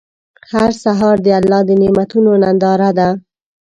[0.51, 3.09] هر سهار د الله د نعمتونو ننداره ده.